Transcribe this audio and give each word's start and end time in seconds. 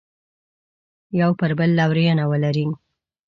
یو 1.19 1.31
پر 1.39 1.51
بل 1.59 1.69
لورینه 1.79 2.23
ولري. 2.31 2.67